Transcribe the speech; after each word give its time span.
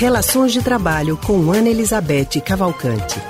Relações 0.00 0.54
de 0.54 0.64
Trabalho 0.64 1.18
com 1.18 1.52
Ana 1.52 1.68
Elizabeth 1.68 2.40
Cavalcante. 2.42 3.20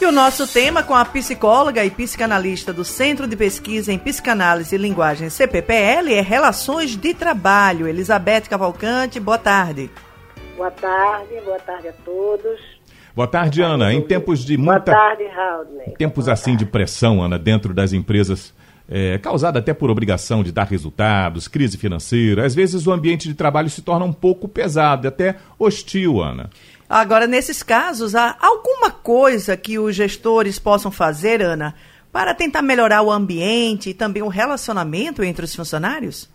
E 0.00 0.04
o 0.04 0.10
nosso 0.10 0.52
tema 0.52 0.82
com 0.82 0.96
a 0.96 1.04
psicóloga 1.04 1.84
e 1.84 1.90
psicanalista 1.92 2.72
do 2.72 2.84
Centro 2.84 3.28
de 3.28 3.36
Pesquisa 3.36 3.92
em 3.92 3.98
Psicanálise 4.00 4.74
e 4.74 4.78
Linguagem 4.78 5.30
CPPL 5.30 6.12
é 6.12 6.20
Relações 6.20 6.96
de 6.96 7.14
Trabalho. 7.14 7.86
Elizabeth 7.86 8.48
Cavalcante, 8.50 9.20
boa 9.20 9.38
tarde. 9.38 9.88
Boa 10.56 10.72
tarde, 10.72 11.40
boa 11.44 11.60
tarde 11.60 11.86
a 11.86 11.92
todos. 12.04 12.60
Boa 13.14 13.28
tarde, 13.28 13.62
Ana. 13.62 13.92
Em 13.94 14.02
tempos 14.02 14.40
de 14.40 14.56
muita. 14.56 14.90
Boa 14.90 14.96
tarde, 14.96 15.24
Raul. 15.28 15.94
Tempos 15.96 16.28
assim 16.28 16.56
de 16.56 16.66
pressão, 16.66 17.22
Ana, 17.22 17.38
dentro 17.38 17.72
das 17.72 17.92
empresas, 17.92 18.52
é, 18.90 19.16
causada 19.18 19.60
até 19.60 19.72
por 19.72 19.88
obrigação 19.88 20.42
de 20.42 20.50
dar 20.50 20.64
resultados, 20.64 21.46
crise 21.46 21.78
financeira, 21.78 22.44
às 22.44 22.54
vezes 22.54 22.86
o 22.86 22.92
ambiente 22.92 23.28
de 23.28 23.34
trabalho 23.34 23.70
se 23.70 23.82
torna 23.82 24.04
um 24.04 24.12
pouco 24.12 24.48
pesado, 24.48 25.06
até 25.06 25.36
hostil, 25.56 26.20
Ana. 26.20 26.50
Agora, 26.88 27.28
nesses 27.28 27.62
casos, 27.62 28.16
há 28.16 28.36
alguma 28.40 28.90
coisa 28.90 29.56
que 29.56 29.78
os 29.78 29.94
gestores 29.94 30.58
possam 30.58 30.90
fazer, 30.90 31.40
Ana, 31.40 31.72
para 32.10 32.34
tentar 32.34 32.62
melhorar 32.62 33.02
o 33.02 33.12
ambiente 33.12 33.90
e 33.90 33.94
também 33.94 34.24
o 34.24 34.28
relacionamento 34.28 35.22
entre 35.22 35.44
os 35.44 35.54
funcionários? 35.54 36.28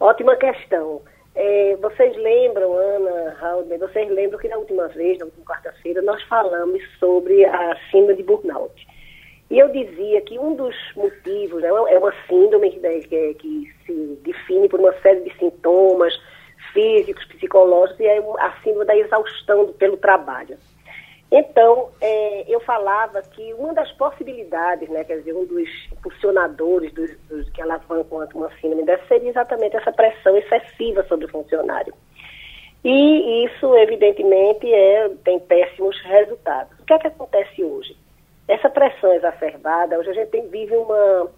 Ótima 0.00 0.34
questão. 0.34 1.00
É, 1.36 1.76
vocês 1.80 2.14
lembram, 2.16 2.74
Ana, 2.74 3.36
Raul, 3.40 3.64
vocês 3.78 4.10
lembram 4.10 4.38
que 4.40 4.48
na 4.48 4.56
última 4.56 4.88
vez, 4.88 5.16
na 5.18 5.26
última 5.26 5.44
quarta-feira, 5.44 6.02
nós 6.02 6.20
falamos 6.24 6.82
sobre 6.98 7.44
a 7.44 7.76
síndrome 7.92 8.16
de 8.16 8.24
burnout. 8.24 8.91
E 9.52 9.58
eu 9.58 9.68
dizia 9.68 10.18
que 10.22 10.38
um 10.38 10.54
dos 10.54 10.74
motivos 10.96 11.60
né, 11.60 11.68
é 11.68 11.98
uma 11.98 12.14
síndrome 12.26 12.70
que, 12.70 12.80
que, 13.02 13.34
que 13.34 13.74
se 13.84 14.18
define 14.22 14.66
por 14.66 14.80
uma 14.80 14.94
série 15.00 15.20
de 15.20 15.36
sintomas, 15.36 16.18
físicos, 16.72 17.22
psicológicos, 17.26 18.00
e 18.00 18.06
é 18.06 18.16
a 18.16 18.50
síndrome 18.64 18.86
da 18.86 18.96
exaustão 18.96 19.70
pelo 19.74 19.98
trabalho. 19.98 20.56
Então, 21.30 21.90
é, 22.00 22.50
eu 22.50 22.60
falava 22.60 23.20
que 23.20 23.52
uma 23.52 23.74
das 23.74 23.92
possibilidades, 23.92 24.88
né, 24.88 25.04
quer 25.04 25.18
dizer, 25.18 25.34
um 25.34 25.44
dos 25.44 25.68
impulsionadores 25.92 26.90
dos, 26.94 27.10
dos 27.28 27.50
que 27.50 27.60
alavancam 27.60 28.26
uma 28.34 28.50
síndrome 28.58 28.84
dessa 28.84 29.04
seria 29.06 29.28
exatamente 29.28 29.76
essa 29.76 29.92
pressão 29.92 30.34
excessiva 30.34 31.04
sobre 31.04 31.26
o 31.26 31.30
funcionário. 31.30 31.92
E 32.82 33.44
isso, 33.44 33.76
evidentemente, 33.76 34.72
é, 34.72 35.10
tem 35.22 35.38
péssimos 35.40 36.00
resultados. 36.04 36.72
O 36.80 36.86
que 36.86 36.94
é 36.94 36.98
que 36.98 37.08
acontece 37.08 37.62
hoje? 37.62 37.94
Essa 38.48 38.68
pressão 38.68 39.12
exacerbada, 39.12 39.98
hoje 39.98 40.10
a 40.10 40.14
gente 40.14 40.30
tem, 40.30 40.48
vive 40.48 40.76
uma 40.76 41.30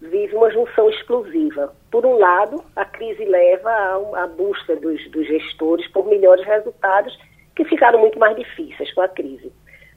vive 0.00 0.36
uma 0.36 0.50
junção 0.50 0.90
explosiva. 0.90 1.74
Por 1.90 2.04
um 2.04 2.18
lado, 2.18 2.62
a 2.76 2.84
crise 2.84 3.24
leva 3.24 3.70
à 4.16 4.26
busca 4.26 4.76
dos, 4.76 5.10
dos 5.10 5.26
gestores 5.26 5.86
por 5.92 6.06
melhores 6.06 6.44
resultados 6.44 7.16
que 7.56 7.64
ficaram 7.64 7.98
muito 7.98 8.18
mais 8.18 8.36
difíceis 8.36 8.92
com 8.92 9.00
a 9.00 9.08
crise. 9.08 9.52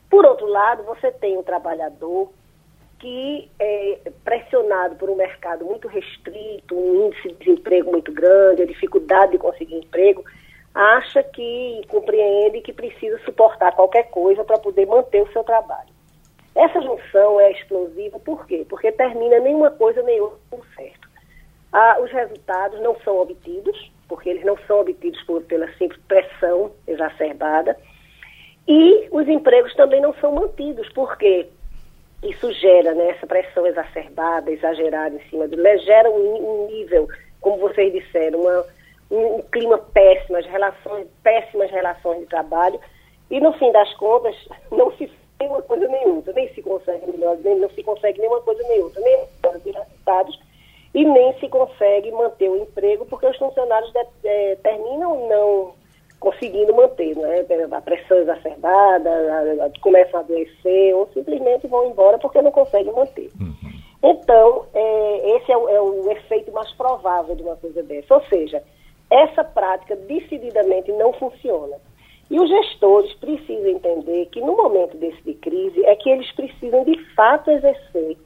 Por 0.09 0.25
outro 0.25 0.47
lado, 0.47 0.83
você 0.83 1.11
tem 1.11 1.38
um 1.38 1.44
trabalhador 1.44 2.31
que 2.99 3.52
é 3.59 4.11
pressionado 4.23 4.95
por 4.95 5.09
um 5.09 5.16
mercado 5.16 5.66
muito 5.66 5.88
restrito, 5.88 6.75
um 6.75 7.08
índice 7.08 7.30
de 7.30 7.36
desemprego 7.36 7.92
muito 7.92 8.11
grande, 8.11 8.61
a 8.61 8.66
dificuldade 8.66 9.33
de 9.33 9.38
conseguir 9.38 9.75
emprego, 9.75 10.23
acha 10.73 11.21
que 11.21 11.81
compreende 11.88 12.61
que 12.61 12.73
precisa 12.73 13.19
suportar 13.19 13.75
qualquer 13.75 14.09
coisa 14.09 14.44
para 14.44 14.58
poder 14.58 14.86
manter 14.88 15.21
o 15.21 15.31
seu 15.31 15.44
trabalho. 15.44 15.96
Essa 16.58 16.81
junção 16.81 17.39
é 17.39 17.52
explosiva, 17.52 18.19
por 18.19 18.47
quê? 18.47 18.66
Porque 18.67 18.91
termina 18.91 19.39
nenhuma 19.39 19.69
coisa 19.69 20.02
nem 20.02 20.19
outra 20.19 20.39
por 20.50 20.66
certo. 20.75 21.08
Ah, 21.72 21.99
os 22.02 22.11
resultados 22.11 22.81
não 22.81 22.99
são 23.02 23.19
obtidos, 23.19 23.91
porque 24.08 24.30
eles 24.30 24.44
não 24.44 24.58
são 24.66 24.80
obtidos 24.81 25.22
por, 25.23 25.44
pela 25.44 25.72
simples 25.73 26.02
pressão 26.08 26.72
exacerbada, 26.88 27.77
e 28.67 29.08
os 29.11 29.27
empregos 29.27 29.73
também 29.75 30.02
não 30.02 30.14
são 30.16 30.31
mantidos, 30.31 30.89
porque 30.93 31.48
isso 32.23 32.52
gera 32.54 32.95
né, 32.95 33.11
essa 33.11 33.27
pressão 33.27 33.67
exacerbada, 33.67 34.52
exagerada 34.52 35.15
em 35.15 35.30
cima 35.30 35.48
do 35.48 35.61
gera 35.80 36.10
um, 36.10 36.64
um 36.64 36.67
nível, 36.67 37.08
como 37.39 37.60
vocês 37.60 37.93
disseram, 37.93 38.39
uma, 38.42 38.65
um, 39.11 39.36
um 39.36 39.42
clima 39.43 39.77
péssimo, 39.77 40.37
as 40.37 40.45
relações, 40.48 41.08
péssimas 41.21 41.70
relações 41.70 42.21
de 42.21 42.26
trabalho, 42.26 42.80
e 43.30 43.39
no 43.39 43.54
fim 43.54 43.71
das 43.71 43.93
contas 43.93 44.36
não 44.71 44.92
se 44.93 45.08
nem 45.39 45.49
uma 45.49 45.61
coisa 45.61 45.87
nem 45.87 46.06
outra, 46.06 46.06
nem 46.37 46.53
se 46.53 46.61
consegue 46.61 47.11
melhor, 47.11 47.36
nem 47.43 47.58
não 47.58 47.70
se 47.71 47.81
consegue 47.81 48.20
nenhuma 48.20 48.42
coisa 48.42 48.61
nem 48.64 48.81
outra, 48.81 49.02
nem 49.02 49.73
resultados 49.73 50.39
e 50.93 51.03
nem 51.03 51.33
se 51.39 51.49
consegue 51.49 52.11
manter 52.11 52.48
o 52.49 52.58
emprego 52.58 53.05
porque 53.08 53.25
os 53.25 53.37
funcionários 53.37 53.92
de, 53.92 54.05
é, 54.23 54.55
terminam 54.58 55.27
não 55.27 55.73
conseguindo 56.20 56.73
manter, 56.75 57.15
né? 57.15 57.45
A 57.71 57.81
pressão 57.81 58.17
exacerbada, 58.17 59.09
a, 59.09 59.65
a, 59.65 59.81
começam 59.81 60.20
a 60.20 60.23
adoecer 60.23 60.95
ou 60.95 61.09
simplesmente 61.14 61.67
vão 61.67 61.89
embora 61.89 62.17
porque 62.17 62.42
não 62.42 62.52
conseguem 62.52 62.93
manter. 62.93 63.30
Uhum. 63.39 63.58
Então, 64.04 64.65
é, 64.73 65.37
esse 65.37 65.52
é 65.52 65.58
o, 65.58 65.69
é 65.69 65.81
o 65.81 66.11
efeito 66.11 66.52
mais 66.52 66.71
provável 66.73 67.36
de 67.36 67.43
uma 67.43 67.55
coisa 67.55 67.83
dessa. 67.83 68.14
Ou 68.14 68.21
seja, 68.25 68.64
essa 69.09 69.43
prática 69.43 69.95
decididamente 69.95 70.92
não 70.92 71.14
funciona. 71.14 71.77
E 72.30 72.39
os 72.39 72.49
gestores 72.49 73.14
precisam 73.15 73.67
entender 73.67 74.26
que 74.27 74.42
no 74.42 74.55
momento 74.58 74.98
desse 74.98 75.21
de 75.21 75.33
crise 75.36 75.86
é 75.86 75.95
que 75.95 76.10
eles 76.10 76.30
precisam 76.33 76.83
de 76.83 76.98
fato 77.14 77.49
exercer 77.49 78.17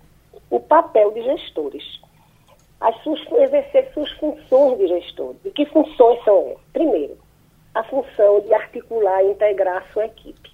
o 0.49 0.59
papel 0.59 1.11
de 1.11 1.21
gestores. 1.21 2.01
As 2.79 2.95
suas, 3.03 3.21
exercer 3.31 3.91
suas 3.93 4.11
funções 4.13 4.77
de 4.79 4.87
gestor. 4.87 5.35
E 5.45 5.51
que 5.51 5.65
funções 5.67 6.23
são 6.23 6.47
essas? 6.47 6.63
Primeiro, 6.73 7.15
a 7.75 7.83
função 7.83 8.41
de 8.41 8.53
articular 8.53 9.23
e 9.23 9.31
integrar 9.31 9.77
a 9.77 9.93
sua 9.93 10.05
equipe. 10.05 10.51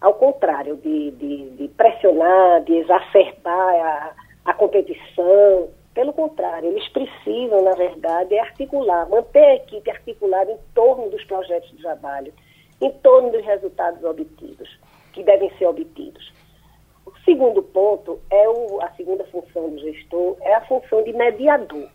Ao 0.00 0.14
contrário 0.14 0.76
de, 0.76 1.12
de, 1.12 1.50
de 1.50 1.68
pressionar, 1.68 2.62
de 2.62 2.74
exacerbar 2.74 3.74
a, 3.76 4.12
a 4.46 4.54
competição, 4.54 5.68
pelo 5.94 6.12
contrário, 6.12 6.68
eles 6.68 6.88
precisam, 6.88 7.62
na 7.62 7.74
verdade, 7.74 8.36
articular, 8.38 9.08
manter 9.08 9.44
a 9.44 9.54
equipe 9.54 9.88
articulada 9.88 10.50
em 10.50 10.58
torno 10.74 11.08
dos 11.10 11.22
projetos 11.24 11.70
de 11.70 11.76
trabalho 11.76 12.32
em 12.82 12.90
torno 12.98 13.30
dos 13.30 13.44
resultados 13.44 14.02
obtidos, 14.02 14.68
que 15.12 15.22
devem 15.22 15.50
ser 15.56 15.66
obtidos. 15.66 16.32
O 17.06 17.12
segundo 17.24 17.62
ponto 17.62 18.20
é 18.28 18.48
o, 18.48 18.82
a 18.82 18.90
segunda 18.92 19.24
função 19.24 19.70
do 19.70 19.78
gestor, 19.78 20.36
é 20.40 20.54
a 20.54 20.60
função 20.62 21.02
de 21.04 21.12
mediador. 21.12 21.88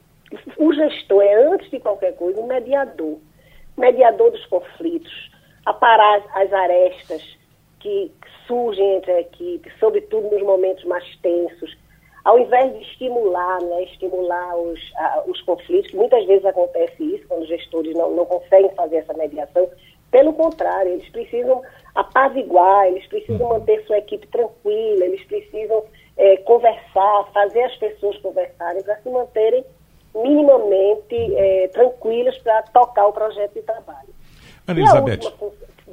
O 0.58 0.74
gestor 0.74 1.22
é, 1.22 1.34
antes 1.46 1.70
de 1.70 1.80
qualquer 1.80 2.16
coisa, 2.16 2.40
um 2.40 2.48
mediador. 2.48 3.18
Mediador 3.78 4.32
dos 4.32 4.46
conflitos, 4.46 5.32
aparar 5.66 6.24
as 6.34 6.52
arestas 6.52 7.38
que 7.80 8.12
surgem 8.48 8.96
entre 8.96 9.12
a 9.12 9.22
equipe, 9.22 9.72
sobretudo 9.80 10.30
nos 10.30 10.42
momentos 10.42 10.84
mais 10.86 11.04
tensos, 11.18 11.78
ao 12.24 12.40
invés 12.40 12.74
de 12.74 12.82
estimular, 12.82 13.62
né, 13.62 13.84
estimular 13.84 14.58
os, 14.58 14.80
a, 14.98 15.24
os 15.28 15.42
conflitos, 15.44 15.94
muitas 15.94 16.26
vezes 16.26 16.46
acontece 16.46 17.02
isso, 17.02 17.28
quando 17.28 17.44
os 17.44 17.48
gestores 17.48 17.94
não, 17.94 18.16
não 18.16 18.26
conseguem 18.26 18.74
fazer 18.76 18.98
essa 18.98 19.14
mediação, 19.14 19.70
pelo 20.12 20.34
contrário, 20.34 20.94
eles 20.94 21.10
precisam 21.10 21.62
apaziguar, 21.94 22.88
eles 22.88 23.06
precisam 23.08 23.50
manter 23.50 23.84
sua 23.86 23.98
equipe 23.98 24.28
tranquila, 24.28 25.06
eles 25.06 25.24
precisam 25.26 25.84
é, 26.18 26.38
conversar, 26.38 27.30
fazer 27.34 27.64
as 27.64 27.76
pessoas 27.78 28.18
conversarem 28.20 28.84
para 28.84 28.96
se 29.02 29.10
manterem 29.10 29.64
minimamente 30.16 31.16
é, 31.36 31.68
tranquilas 31.70 32.38
para 32.40 32.62
tocar 32.64 33.08
o 33.08 33.14
projeto 33.14 33.54
de 33.54 33.62
trabalho. 33.62 34.10
Ana 34.68 34.80
Elizabeth, 34.80 35.20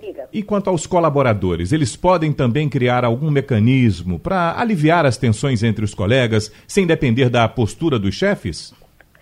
e, 0.03 0.39
e 0.39 0.43
quanto 0.43 0.69
aos 0.69 0.87
colaboradores, 0.87 1.73
eles 1.73 1.95
podem 1.95 2.33
também 2.33 2.69
criar 2.69 3.05
algum 3.05 3.31
mecanismo 3.31 4.19
para 4.19 4.59
aliviar 4.59 5.07
as 5.07 5.17
tensões 5.17 5.63
entre 5.63 5.85
os 5.85 5.95
colegas, 5.95 6.53
sem 6.67 6.87
depender 6.87 7.29
da 7.29 7.49
postura 7.49 7.99
dos 7.99 8.15
chefes? 8.15 8.75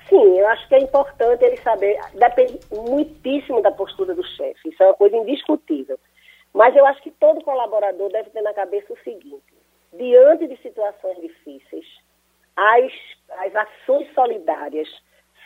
Sim, 0.08 0.38
eu 0.38 0.46
acho 0.48 0.68
que 0.68 0.71
é 0.71 0.71
importante 0.82 1.44
ele 1.44 1.56
saber, 1.58 1.98
depende 2.14 2.60
muitíssimo 2.70 3.62
da 3.62 3.70
postura 3.70 4.14
do 4.14 4.24
chefe, 4.24 4.68
isso 4.68 4.82
é 4.82 4.86
uma 4.86 4.94
coisa 4.94 5.16
indiscutível. 5.16 5.98
Mas 6.52 6.76
eu 6.76 6.84
acho 6.86 7.02
que 7.02 7.10
todo 7.10 7.44
colaborador 7.44 8.10
deve 8.10 8.30
ter 8.30 8.42
na 8.42 8.52
cabeça 8.52 8.92
o 8.92 8.98
seguinte: 8.98 9.42
diante 9.92 10.46
de 10.46 10.56
situações 10.58 11.20
difíceis, 11.20 11.86
as, 12.56 12.92
as 13.38 13.54
ações 13.54 14.12
solidárias 14.14 14.88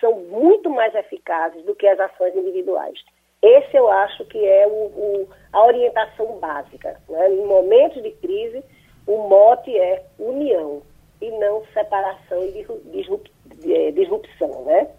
são 0.00 0.12
muito 0.20 0.68
mais 0.68 0.94
eficazes 0.94 1.64
do 1.64 1.74
que 1.74 1.86
as 1.86 1.98
ações 1.98 2.34
individuais. 2.34 2.98
Esse 3.42 3.76
eu 3.76 3.88
acho 3.88 4.24
que 4.26 4.44
é 4.44 4.66
o, 4.66 4.70
o, 4.70 5.28
a 5.52 5.64
orientação 5.66 6.38
básica. 6.38 7.00
Né? 7.08 7.30
Em 7.30 7.46
momentos 7.46 8.02
de 8.02 8.10
crise, 8.12 8.64
o 9.06 9.28
mote 9.28 9.76
é 9.78 10.04
união 10.18 10.82
e 11.20 11.30
não 11.30 11.64
separação 11.72 12.42
e 12.44 13.72
é, 13.72 13.90
disrupção, 13.92 14.64
né? 14.64 14.90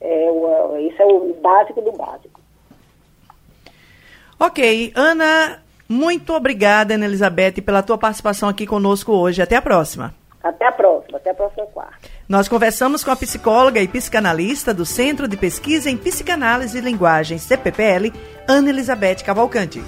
É 0.00 0.30
isso 0.86 1.02
é 1.02 1.06
o 1.06 1.34
básico 1.40 1.80
do 1.82 1.92
básico. 1.92 2.40
Ok, 4.38 4.92
Ana, 4.94 5.62
muito 5.88 6.32
obrigada, 6.32 6.94
Ana 6.94 7.04
Elizabeth, 7.04 7.60
pela 7.62 7.82
tua 7.82 7.98
participação 7.98 8.48
aqui 8.48 8.66
conosco 8.66 9.12
hoje. 9.12 9.42
Até 9.42 9.56
a 9.56 9.62
próxima. 9.62 10.14
Até 10.42 10.66
a 10.66 10.72
próxima, 10.72 11.18
até 11.18 11.30
a 11.30 11.34
próxima 11.34 11.66
quarta. 11.66 11.98
Nós 12.26 12.48
conversamos 12.48 13.04
com 13.04 13.10
a 13.10 13.16
psicóloga 13.16 13.80
e 13.80 13.86
psicanalista 13.88 14.72
do 14.72 14.86
Centro 14.86 15.28
de 15.28 15.36
Pesquisa 15.36 15.90
em 15.90 15.98
Psicanálise 15.98 16.78
e 16.78 16.80
Linguagem, 16.80 17.36
CPPL, 17.36 18.10
Ana 18.48 18.70
Elizabeth 18.70 19.22
Cavalcante. 19.24 19.82